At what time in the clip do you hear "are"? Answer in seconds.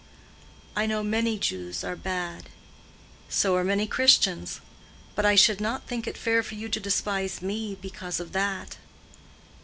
1.83-1.95, 3.55-3.63